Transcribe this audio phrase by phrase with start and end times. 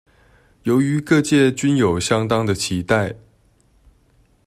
[0.63, 3.13] 由於各界均有相當的期待